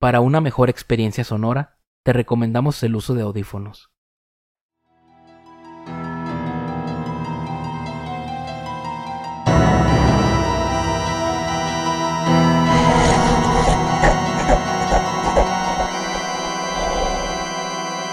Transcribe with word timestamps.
Para 0.00 0.22
una 0.22 0.40
mejor 0.40 0.70
experiencia 0.70 1.24
sonora, 1.24 1.76
te 2.02 2.14
recomendamos 2.14 2.82
el 2.82 2.96
uso 2.96 3.12
de 3.12 3.20
audífonos. 3.20 3.90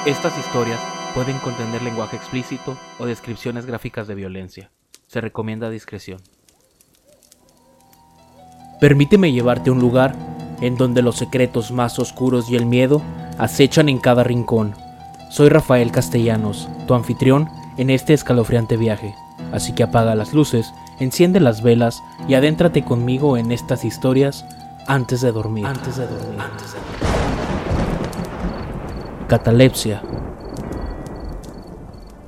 Estas 0.05 0.38
historias 0.38 0.81
pueden 1.13 1.39
contener 1.39 1.81
lenguaje 1.83 2.17
explícito 2.17 2.77
o 2.99 3.05
descripciones 3.05 3.65
gráficas 3.65 4.09
de 4.09 4.15
violencia. 4.15 4.71
Se 5.05 5.21
recomienda 5.21 5.69
discreción. 5.69 6.19
Permíteme 8.81 9.31
llevarte 9.31 9.69
a 9.69 9.73
un 9.73 9.79
lugar 9.79 10.36
en 10.62 10.76
donde 10.76 11.02
los 11.02 11.16
secretos 11.16 11.71
más 11.71 12.00
oscuros 12.00 12.50
y 12.50 12.55
el 12.55 12.66
miedo 12.66 13.02
acechan 13.38 13.89
en 13.89 14.00
cada 14.00 14.24
rincón. 14.24 14.74
Soy 15.29 15.50
Rafael 15.50 15.92
Castellanos, 15.92 16.70
tu 16.88 16.93
anfitrión 16.93 17.50
en 17.78 17.89
este 17.89 18.14
escalofriante 18.14 18.78
viaje. 18.78 19.15
Así 19.51 19.74
que 19.74 19.84
apaga 19.84 20.15
las 20.15 20.34
luces, 20.34 20.74
enciende 21.00 21.39
las 21.39 21.62
velas 21.62 22.01
y 22.28 22.34
adéntrate 22.34 22.84
conmigo 22.84 23.38
en 23.38 23.51
estas 23.51 23.86
historias 23.86 24.46
antes 24.88 25.21
de 25.21 25.32
dormir. 25.32 25.65
Antes 25.65 25.98
de 25.98 26.07
dormir. 26.07 26.39
Antes 26.39 26.74
de 26.74 26.79
dormir. 26.79 26.98
Catalepsia. 29.28 30.01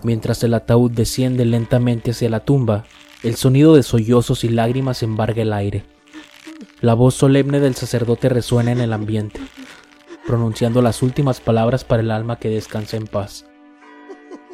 Mientras 0.04 0.44
el 0.44 0.54
ataúd 0.54 0.92
desciende 0.92 1.46
lentamente 1.46 2.12
hacia 2.12 2.30
la 2.30 2.42
tumba, 2.42 2.84
el 3.24 3.36
sonido 3.36 3.76
de 3.76 3.84
sollozos 3.84 4.44
y 4.44 4.50
lágrimas 4.50 5.04
embarga 5.04 5.42
el 5.42 5.52
aire. 5.54 5.99
La 6.82 6.94
voz 6.94 7.16
solemne 7.16 7.60
del 7.60 7.76
sacerdote 7.76 8.30
resuena 8.30 8.72
en 8.72 8.80
el 8.80 8.94
ambiente, 8.94 9.42
pronunciando 10.26 10.82
las 10.82 11.04
últimas 11.04 11.42
palabras 11.42 11.84
para 11.84 12.02
el 12.02 12.10
alma 12.10 12.40
que 12.40 12.48
descansa 12.48 12.96
en 12.96 13.06
paz. 13.06 13.46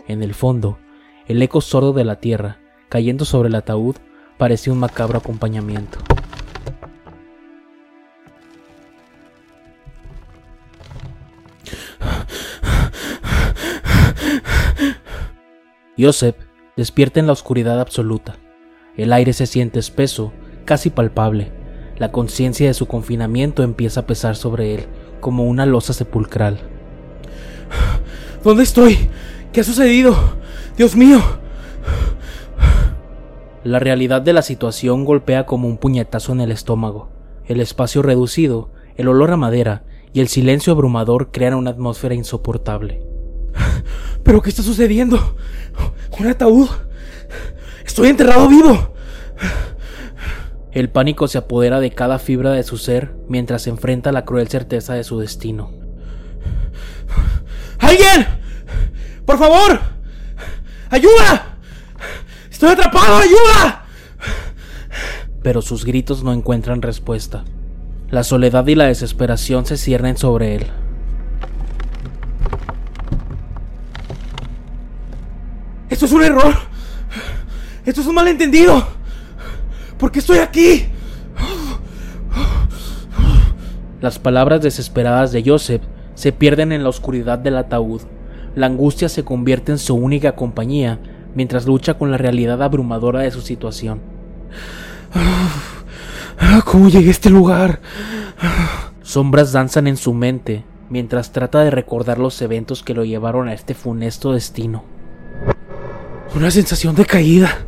En 0.07 0.23
el 0.23 0.33
fondo, 0.33 0.79
el 1.27 1.39
eco 1.43 1.61
sordo 1.61 1.93
de 1.93 2.03
la 2.03 2.15
tierra, 2.15 2.57
cayendo 2.89 3.25
sobre 3.25 3.49
el 3.49 3.55
ataúd, 3.55 3.97
parecía 4.39 4.73
un 4.73 4.79
macabro 4.79 5.19
acompañamiento. 5.19 5.99
Joseph 15.95 16.37
despierta 16.75 17.19
en 17.19 17.27
la 17.27 17.33
oscuridad 17.33 17.79
absoluta. 17.79 18.37
El 18.97 19.13
aire 19.13 19.31
se 19.31 19.45
siente 19.45 19.77
espeso, 19.77 20.33
casi 20.65 20.89
palpable. 20.89 21.51
La 21.97 22.11
conciencia 22.11 22.67
de 22.67 22.73
su 22.73 22.87
confinamiento 22.87 23.63
empieza 23.63 24.01
a 24.01 24.05
pesar 24.05 24.35
sobre 24.35 24.75
él, 24.75 24.85
como 25.21 25.45
una 25.45 25.65
losa 25.65 25.93
sepulcral. 25.93 26.59
¿Dónde 28.43 28.63
estoy? 28.63 29.09
¿Qué 29.53 29.61
ha 29.61 29.63
sucedido? 29.63 30.15
Dios 30.75 30.95
mío. 30.95 31.21
La 33.63 33.79
realidad 33.79 34.21
de 34.21 34.33
la 34.33 34.41
situación 34.41 35.05
golpea 35.05 35.45
como 35.45 35.67
un 35.67 35.77
puñetazo 35.77 36.33
en 36.33 36.41
el 36.41 36.51
estómago. 36.51 37.09
El 37.45 37.61
espacio 37.61 38.01
reducido, 38.01 38.71
el 38.97 39.07
olor 39.07 39.31
a 39.31 39.37
madera 39.37 39.83
y 40.13 40.19
el 40.19 40.27
silencio 40.27 40.73
abrumador 40.73 41.31
crean 41.31 41.53
una 41.53 41.71
atmósfera 41.71 42.13
insoportable. 42.13 43.01
¿Pero 44.23 44.41
qué 44.41 44.49
está 44.49 44.63
sucediendo? 44.63 45.35
¿Un 46.19 46.27
ataúd? 46.27 46.67
¡Estoy 47.85 48.09
enterrado 48.09 48.49
vivo! 48.49 48.93
El 50.75 50.89
pánico 50.89 51.29
se 51.29 51.37
apodera 51.37 51.79
de 51.79 51.91
cada 51.91 52.19
fibra 52.19 52.51
de 52.51 52.63
su 52.63 52.77
ser 52.77 53.15
mientras 53.29 53.61
se 53.61 53.69
enfrenta 53.69 54.09
a 54.09 54.13
la 54.13 54.25
cruel 54.25 54.49
certeza 54.49 54.93
de 54.93 55.05
su 55.05 55.17
destino. 55.17 55.71
¡Alguien! 57.79 58.27
¡Por 59.25 59.37
favor! 59.37 59.79
¡Ayuda! 60.89 61.55
¡Estoy 62.51 62.71
atrapado! 62.71 63.19
¡Ayuda! 63.19 63.85
Pero 65.41 65.61
sus 65.61 65.85
gritos 65.85 66.23
no 66.23 66.33
encuentran 66.33 66.81
respuesta. 66.81 67.45
La 68.09 68.25
soledad 68.25 68.67
y 68.67 68.75
la 68.75 68.87
desesperación 68.87 69.65
se 69.65 69.77
ciernen 69.77 70.17
sobre 70.17 70.55
él. 70.55 70.67
Esto 75.89 76.05
es 76.05 76.11
un 76.11 76.21
error. 76.21 76.53
Esto 77.85 78.01
es 78.01 78.07
un 78.07 78.15
malentendido. 78.15 78.94
¿Por 79.97 80.11
qué 80.11 80.19
estoy 80.19 80.39
aquí? 80.39 80.85
Las 84.01 84.19
palabras 84.19 84.61
desesperadas 84.61 85.31
de 85.31 85.43
Joseph 85.45 85.81
se 86.15 86.31
pierden 86.31 86.71
en 86.71 86.83
la 86.83 86.89
oscuridad 86.89 87.39
del 87.39 87.57
ataúd. 87.57 88.01
La 88.55 88.67
angustia 88.67 89.09
se 89.09 89.23
convierte 89.23 89.71
en 89.71 89.77
su 89.77 89.95
única 89.95 90.35
compañía 90.35 90.99
mientras 91.33 91.65
lucha 91.65 91.95
con 91.95 92.11
la 92.11 92.17
realidad 92.17 92.61
abrumadora 92.61 93.21
de 93.21 93.31
su 93.31 93.41
situación. 93.41 94.01
¿Cómo 96.65 96.89
llegué 96.89 97.07
a 97.07 97.11
este 97.11 97.29
lugar? 97.29 97.79
Sombras 99.01 99.51
danzan 99.51 99.87
en 99.87 99.97
su 99.97 100.13
mente 100.13 100.65
mientras 100.89 101.31
trata 101.31 101.61
de 101.61 101.71
recordar 101.71 102.19
los 102.19 102.41
eventos 102.41 102.83
que 102.83 102.93
lo 102.93 103.05
llevaron 103.05 103.47
a 103.47 103.53
este 103.53 103.73
funesto 103.73 104.33
destino. 104.33 104.83
Una 106.35 106.51
sensación 106.51 106.95
de 106.95 107.05
caída. 107.05 107.65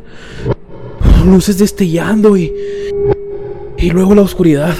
Luces 1.24 1.58
destellando 1.58 2.36
y... 2.36 2.52
Y 3.76 3.90
luego 3.90 4.14
la 4.14 4.22
oscuridad. 4.22 4.74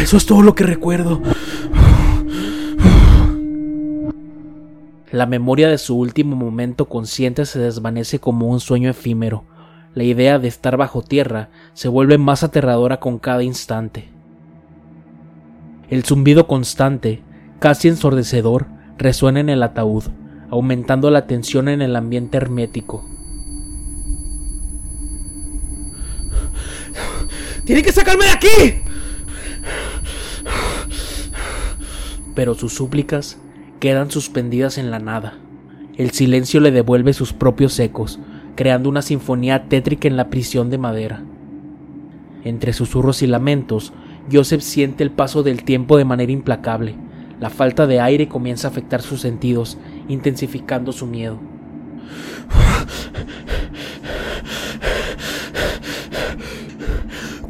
Eso 0.00 0.16
es 0.16 0.26
todo 0.26 0.42
lo 0.42 0.54
que 0.54 0.64
recuerdo. 0.64 1.20
La 5.12 5.26
memoria 5.26 5.68
de 5.68 5.78
su 5.78 5.98
último 5.98 6.36
momento 6.36 6.86
consciente 6.86 7.44
se 7.44 7.58
desvanece 7.58 8.18
como 8.18 8.48
un 8.48 8.60
sueño 8.60 8.90
efímero. 8.90 9.44
La 9.94 10.04
idea 10.04 10.38
de 10.38 10.48
estar 10.48 10.76
bajo 10.76 11.02
tierra 11.02 11.50
se 11.74 11.88
vuelve 11.88 12.16
más 12.16 12.44
aterradora 12.44 13.00
con 13.00 13.18
cada 13.18 13.42
instante. 13.42 14.08
El 15.88 16.04
zumbido 16.04 16.46
constante, 16.46 17.22
casi 17.58 17.88
ensordecedor, 17.88 18.66
resuena 18.98 19.40
en 19.40 19.48
el 19.48 19.62
ataúd, 19.62 20.04
aumentando 20.48 21.10
la 21.10 21.26
tensión 21.26 21.68
en 21.68 21.82
el 21.82 21.96
ambiente 21.96 22.36
hermético. 22.36 23.04
¡Tienen 27.70 27.84
que 27.84 27.92
sacarme 27.92 28.24
de 28.24 28.30
aquí! 28.32 28.82
Pero 32.34 32.54
sus 32.54 32.74
súplicas 32.74 33.38
quedan 33.78 34.10
suspendidas 34.10 34.76
en 34.76 34.90
la 34.90 34.98
nada. 34.98 35.38
El 35.96 36.10
silencio 36.10 36.58
le 36.58 36.72
devuelve 36.72 37.12
sus 37.12 37.32
propios 37.32 37.78
ecos, 37.78 38.18
creando 38.56 38.88
una 38.88 39.02
sinfonía 39.02 39.68
tétrica 39.68 40.08
en 40.08 40.16
la 40.16 40.30
prisión 40.30 40.68
de 40.68 40.78
madera. 40.78 41.22
Entre 42.42 42.72
susurros 42.72 43.22
y 43.22 43.28
lamentos, 43.28 43.92
Joseph 44.32 44.62
siente 44.62 45.04
el 45.04 45.12
paso 45.12 45.44
del 45.44 45.62
tiempo 45.62 45.96
de 45.96 46.04
manera 46.04 46.32
implacable. 46.32 46.96
La 47.38 47.50
falta 47.50 47.86
de 47.86 48.00
aire 48.00 48.26
comienza 48.26 48.66
a 48.66 48.72
afectar 48.72 49.00
sus 49.00 49.20
sentidos 49.20 49.78
intensificando 50.08 50.90
su 50.90 51.06
miedo. 51.06 51.38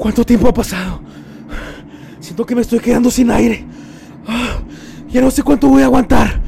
¿Cuánto 0.01 0.25
tiempo 0.25 0.49
ha 0.49 0.55
pasado? 0.55 1.03
Siento 2.21 2.47
que 2.47 2.55
me 2.55 2.63
estoy 2.63 2.79
quedando 2.79 3.11
sin 3.11 3.31
aire. 3.31 3.67
Ya 5.11 5.21
no 5.21 5.31
sé 5.31 5.43
cuánto 5.43 5.69
voy 5.69 5.83
a 5.83 5.85
aguantar. 5.85 6.41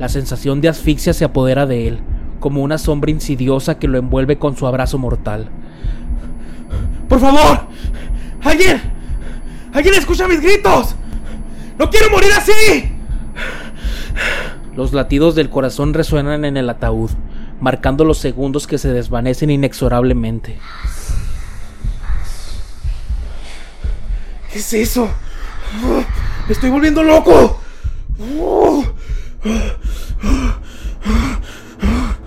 La 0.00 0.08
sensación 0.08 0.60
de 0.60 0.68
asfixia 0.68 1.12
se 1.12 1.24
apodera 1.24 1.64
de 1.66 1.86
él, 1.86 2.00
como 2.40 2.60
una 2.60 2.78
sombra 2.78 3.12
insidiosa 3.12 3.78
que 3.78 3.86
lo 3.86 3.98
envuelve 3.98 4.36
con 4.36 4.56
su 4.56 4.66
abrazo 4.66 4.98
mortal. 4.98 5.48
¡Por 7.08 7.20
favor! 7.20 7.68
¡Alguien! 8.42 8.82
¡Alguien 9.72 9.94
escucha 9.94 10.26
mis 10.26 10.40
gritos! 10.40 10.96
¡No 11.78 11.88
quiero 11.88 12.10
morir 12.10 12.32
así! 12.36 12.90
Los 14.74 14.92
latidos 14.92 15.36
del 15.36 15.50
corazón 15.50 15.94
resuenan 15.94 16.44
en 16.44 16.56
el 16.56 16.68
ataúd, 16.68 17.10
marcando 17.60 18.04
los 18.04 18.18
segundos 18.18 18.66
que 18.66 18.78
se 18.78 18.92
desvanecen 18.92 19.50
inexorablemente. 19.50 20.58
¿Qué 24.52 24.58
es 24.58 24.72
eso? 24.72 25.08
¡Me 26.46 26.52
estoy 26.52 26.70
volviendo 26.70 27.02
loco! 27.02 27.60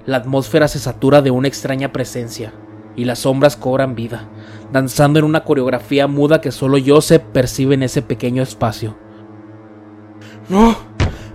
La 0.05 0.17
atmósfera 0.17 0.67
se 0.67 0.79
satura 0.79 1.21
de 1.21 1.31
una 1.31 1.47
extraña 1.47 1.91
presencia 1.91 2.53
y 2.95 3.05
las 3.05 3.19
sombras 3.19 3.55
cobran 3.55 3.95
vida, 3.95 4.27
danzando 4.71 5.19
en 5.19 5.25
una 5.25 5.43
coreografía 5.43 6.07
muda 6.07 6.41
que 6.41 6.51
solo 6.51 6.77
Joseph 6.85 7.23
percibe 7.31 7.75
en 7.75 7.83
ese 7.83 8.01
pequeño 8.01 8.41
espacio. 8.41 8.97
No, 10.49 10.77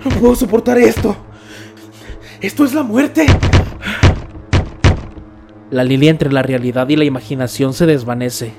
no 0.04 0.10
puedo 0.20 0.34
soportar 0.34 0.78
esto. 0.78 1.16
Esto 2.40 2.64
es 2.64 2.74
la 2.74 2.82
muerte. 2.82 3.26
La 5.72 5.84
línea 5.84 6.10
entre 6.10 6.30
la 6.30 6.42
realidad 6.42 6.86
y 6.90 6.96
la 6.96 7.04
imaginación 7.04 7.72
se 7.72 7.86
desvanece, 7.86 8.52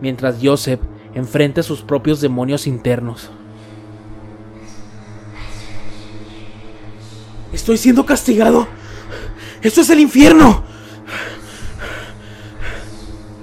mientras 0.00 0.36
Joseph 0.40 0.78
enfrenta 1.16 1.64
sus 1.64 1.82
propios 1.82 2.20
demonios 2.20 2.68
internos. 2.68 3.28
Estoy 7.52 7.76
siendo 7.76 8.06
castigado. 8.06 8.68
Esto 9.62 9.80
es 9.80 9.90
el 9.90 9.98
infierno. 9.98 10.62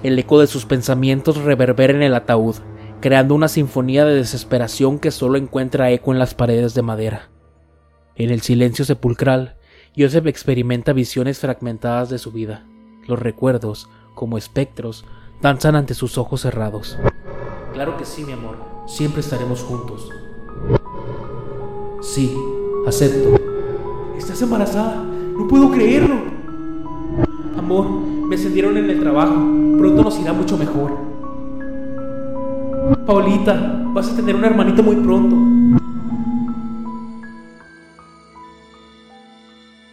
El 0.03 0.17
eco 0.17 0.39
de 0.39 0.47
sus 0.47 0.65
pensamientos 0.65 1.35
reverbera 1.35 1.91
en 1.91 2.03
el 2.03 2.15
ataúd, 2.15 2.55
creando 3.01 3.35
una 3.35 3.49
sinfonía 3.49 4.05
de 4.05 4.15
desesperación 4.15 4.99
que 4.99 5.11
solo 5.11 5.37
encuentra 5.37 5.91
eco 5.91 6.13
en 6.13 6.19
las 6.19 6.33
paredes 6.33 6.75
de 6.75 6.81
madera. 6.81 7.29
En 8.15 8.29
el 8.29 8.39
silencio 8.39 8.85
sepulcral, 8.85 9.57
Joseph 9.97 10.27
experimenta 10.27 10.93
visiones 10.93 11.39
fragmentadas 11.39 12.09
de 12.09 12.19
su 12.19 12.31
vida. 12.31 12.65
Los 13.07 13.19
recuerdos, 13.19 13.89
como 14.13 14.37
espectros, 14.37 15.05
danzan 15.41 15.75
ante 15.75 15.93
sus 15.93 16.17
ojos 16.17 16.41
cerrados. 16.41 16.97
Claro 17.73 17.95
que 17.97 18.05
sí, 18.05 18.23
mi 18.23 18.33
amor. 18.33 18.57
Siempre 18.85 19.21
estaremos 19.21 19.63
juntos. 19.63 20.09
Sí, 22.01 22.35
acepto. 22.85 23.39
Estás 24.17 24.41
embarazada. 24.41 25.03
No 25.03 25.47
puedo 25.47 25.71
creerlo. 25.71 26.15
Amor, 27.57 27.89
me 27.89 28.35
ascendieron 28.35 28.75
en 28.77 28.89
el 28.89 28.99
trabajo. 28.99 29.35
Pronto 29.77 30.03
nos 30.03 30.19
irá 30.19 30.33
mucho 30.33 30.57
mejor. 30.57 30.97
Paulita, 33.05 33.83
vas 33.93 34.09
a 34.09 34.15
tener 34.15 34.35
un 34.35 34.43
hermanito 34.43 34.83
muy 34.83 34.97
pronto. 34.97 35.35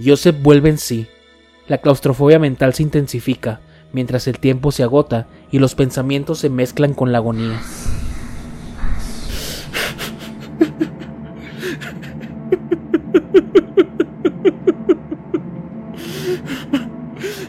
Joseph 0.04 0.36
vuelve 0.42 0.70
en 0.70 0.78
sí. 0.78 1.06
La 1.66 1.78
claustrofobia 1.78 2.38
mental 2.38 2.74
se 2.74 2.82
intensifica 2.82 3.60
mientras 3.90 4.26
el 4.26 4.38
tiempo 4.38 4.70
se 4.70 4.82
agota 4.82 5.26
y 5.50 5.60
los 5.60 5.74
pensamientos 5.74 6.40
se 6.40 6.50
mezclan 6.50 6.92
con 6.92 7.10
la 7.10 7.18
agonía. 7.18 7.58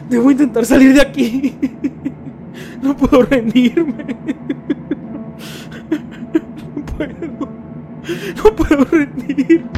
Debo 0.08 0.30
intentar 0.30 0.64
salir 0.64 0.94
de 0.94 1.02
aquí. 1.02 1.54
No 2.80 2.96
puedo 2.96 3.22
rendirme. 3.22 4.16
No 6.74 6.86
puedo. 6.86 7.48
No 8.36 8.56
puedo 8.56 8.84
rendirme. 8.84 9.68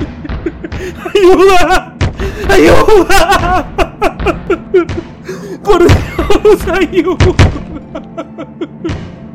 ¡Ayuda! 1.12 1.96
¡Ayuda! 2.48 3.77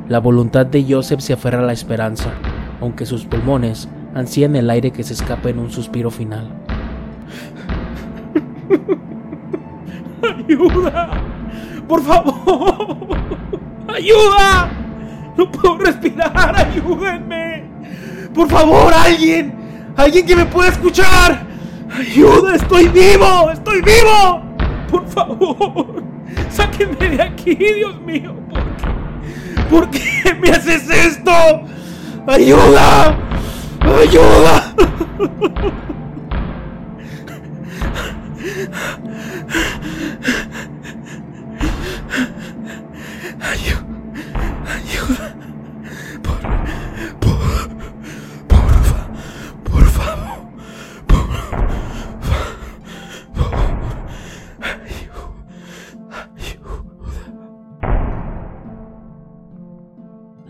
La 0.07 0.19
voluntad 0.19 0.65
de 0.65 0.83
Joseph 0.87 1.19
se 1.19 1.33
aferra 1.33 1.59
a 1.59 1.63
la 1.63 1.73
esperanza, 1.73 2.31
aunque 2.81 3.05
sus 3.05 3.25
pulmones 3.25 3.87
ansían 4.15 4.55
el 4.55 4.69
aire 4.69 4.91
que 4.91 5.03
se 5.03 5.13
escapa 5.13 5.49
en 5.49 5.59
un 5.59 5.69
suspiro 5.69 6.09
final. 6.09 6.49
¡Ayuda! 10.23 11.21
¡Por 11.87 12.01
favor! 12.01 13.07
¡Ayuda! 13.87 14.71
¡No 15.37 15.51
puedo 15.51 15.77
respirar! 15.77 16.55
¡Ayúdenme! 16.55 17.65
¡Por 18.33 18.49
favor, 18.49 18.93
alguien! 18.93 19.53
¡Alguien 19.95 20.25
que 20.25 20.35
me 20.35 20.45
pueda 20.45 20.69
escuchar! 20.69 21.45
¡Ayuda! 21.91 22.55
¡Estoy 22.55 22.87
vivo! 22.87 23.51
¡Estoy 23.51 23.81
vivo! 23.81 24.41
¡Por 24.89 25.07
favor! 25.07 26.12
¡Sáquenme 26.49 27.09
de 27.09 27.21
aquí, 27.21 27.55
Dios 27.55 27.99
mío! 28.01 28.35
¿Por 28.51 28.63
qué? 28.67 28.93
¿Por 29.69 29.89
qué 29.89 30.33
me 30.39 30.49
haces 30.49 30.89
esto? 30.89 31.31
¡Ayuda! 32.27 33.17
¡Ayuda! 33.81 34.73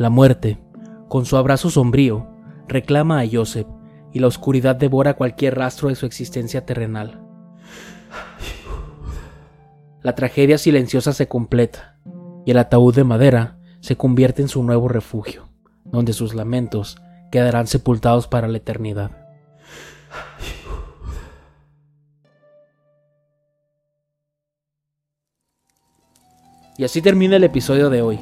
La 0.04 0.10
muerte, 0.10 0.58
con 1.08 1.26
su 1.26 1.38
abrazo 1.38 1.70
sombrío, 1.70 2.28
reclama 2.68 3.22
a 3.22 3.26
Joseph 3.26 3.68
y 4.12 4.20
la 4.20 4.28
oscuridad 4.28 4.76
devora 4.76 5.14
cualquier 5.14 5.56
rastro 5.56 5.88
de 5.88 5.96
su 5.96 6.06
existencia 6.06 6.66
terrenal. 6.66 7.22
La 10.02 10.14
tragedia 10.14 10.58
silenciosa 10.58 11.14
se 11.14 11.30
completa 11.30 12.02
y 12.46 12.52
el 12.52 12.58
ataúd 12.58 12.94
de 12.94 13.06
madera 13.06 13.60
se 13.80 13.96
convierte 13.96 14.42
en 14.42 14.50
su 14.50 14.62
nuevo 14.62 14.90
refugio, 14.90 15.48
donde 15.86 16.12
sus 16.12 16.36
lamentos 16.36 16.98
quedarán 17.32 17.68
sepultados 17.68 18.28
para 18.28 18.50
la 18.50 18.58
eternidad. 18.58 19.12
Y 26.78 26.84
así 26.84 27.02
termina 27.02 27.38
el 27.38 27.46
episodio 27.46 27.90
de 27.90 28.02
hoy. 28.02 28.20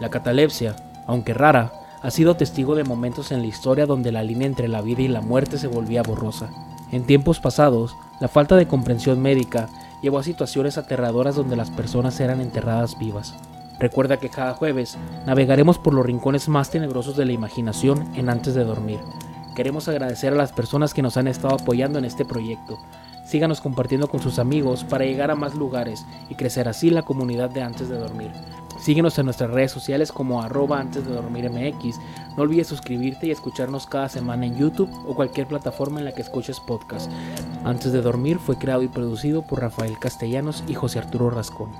La 0.00 0.10
catalepsia, 0.10 0.76
aunque 1.06 1.34
rara, 1.34 1.72
ha 2.02 2.10
sido 2.10 2.36
testigo 2.36 2.74
de 2.74 2.84
momentos 2.84 3.32
en 3.32 3.40
la 3.40 3.46
historia 3.46 3.86
donde 3.86 4.12
la 4.12 4.22
línea 4.22 4.46
entre 4.46 4.68
la 4.68 4.82
vida 4.82 5.02
y 5.02 5.08
la 5.08 5.22
muerte 5.22 5.58
se 5.58 5.68
volvía 5.68 6.02
borrosa. 6.02 6.50
En 6.92 7.04
tiempos 7.04 7.40
pasados, 7.40 7.96
la 8.20 8.28
falta 8.28 8.56
de 8.56 8.68
comprensión 8.68 9.20
médica 9.20 9.68
llevó 10.02 10.18
a 10.18 10.22
situaciones 10.22 10.76
aterradoras 10.76 11.34
donde 11.34 11.56
las 11.56 11.70
personas 11.70 12.20
eran 12.20 12.40
enterradas 12.40 12.98
vivas. 12.98 13.34
Recuerda 13.78 14.18
que 14.18 14.28
cada 14.28 14.52
jueves 14.52 14.98
navegaremos 15.26 15.78
por 15.78 15.94
los 15.94 16.06
rincones 16.06 16.48
más 16.48 16.70
tenebrosos 16.70 17.16
de 17.16 17.24
la 17.24 17.32
imaginación 17.32 18.06
en 18.14 18.28
Antes 18.28 18.54
de 18.54 18.64
Dormir. 18.64 19.00
Queremos 19.56 19.88
agradecer 19.88 20.32
a 20.32 20.36
las 20.36 20.52
personas 20.52 20.94
que 20.94 21.02
nos 21.02 21.16
han 21.16 21.26
estado 21.26 21.54
apoyando 21.54 21.98
en 21.98 22.04
este 22.04 22.24
proyecto. 22.24 22.78
Síganos 23.24 23.60
compartiendo 23.60 24.08
con 24.08 24.20
sus 24.20 24.38
amigos 24.38 24.84
para 24.84 25.06
llegar 25.06 25.30
a 25.30 25.36
más 25.36 25.54
lugares 25.54 26.04
y 26.28 26.34
crecer 26.34 26.68
así 26.68 26.90
la 26.90 27.02
comunidad 27.02 27.50
de 27.50 27.62
Antes 27.62 27.88
de 27.88 27.96
Dormir. 27.96 28.30
Síguenos 28.84 29.18
en 29.18 29.24
nuestras 29.24 29.50
redes 29.50 29.72
sociales 29.72 30.12
como 30.12 30.42
arroba 30.42 30.78
antes 30.78 31.06
de 31.06 31.14
dormir 31.14 31.48
MX. 31.48 31.98
No 32.36 32.42
olvides 32.42 32.66
suscribirte 32.66 33.26
y 33.26 33.30
escucharnos 33.30 33.86
cada 33.86 34.10
semana 34.10 34.44
en 34.44 34.58
YouTube 34.58 34.90
o 35.08 35.14
cualquier 35.14 35.46
plataforma 35.46 36.00
en 36.00 36.04
la 36.04 36.12
que 36.12 36.20
escuches 36.20 36.60
podcast. 36.60 37.10
Antes 37.64 37.92
de 37.92 38.02
dormir 38.02 38.38
fue 38.38 38.58
creado 38.58 38.82
y 38.82 38.88
producido 38.88 39.40
por 39.40 39.62
Rafael 39.62 39.98
Castellanos 39.98 40.64
y 40.68 40.74
José 40.74 40.98
Arturo 40.98 41.30
Rascón. 41.30 41.70